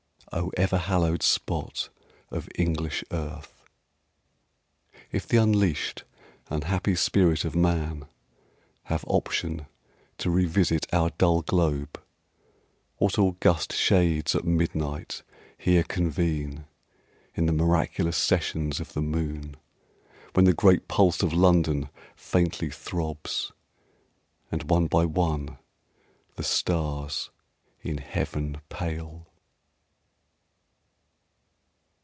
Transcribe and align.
O 0.33 0.49
ever 0.55 0.77
hallowed 0.77 1.23
spot 1.23 1.89
of 2.29 2.47
English 2.55 3.03
earth! 3.11 3.63
If 5.11 5.27
the 5.27 5.35
unleashed 5.35 6.05
and 6.49 6.63
happy 6.63 6.95
spirit 6.95 7.43
of 7.43 7.53
man 7.53 8.07
Have 8.83 9.03
option 9.07 9.65
to 10.19 10.29
revisit 10.29 10.87
our 10.93 11.09
dull 11.17 11.41
globe, 11.41 12.01
What 12.95 13.19
august 13.19 13.73
Shades 13.73 14.33
at 14.33 14.45
midnight 14.45 15.21
here 15.57 15.83
convene 15.83 16.63
In 17.35 17.45
the 17.45 17.51
miraculous 17.51 18.15
sessions 18.15 18.79
of 18.79 18.93
the 18.93 19.01
moon, 19.01 19.57
When 20.31 20.45
the 20.45 20.53
great 20.53 20.87
pulse 20.87 21.21
of 21.21 21.33
London 21.33 21.89
faintly 22.15 22.69
throbs, 22.69 23.51
And 24.49 24.69
one 24.69 24.87
by 24.87 25.03
one 25.03 25.57
the 26.37 26.43
stars 26.45 27.31
in 27.81 27.97
heaven 27.97 28.61
pale! 28.69 29.27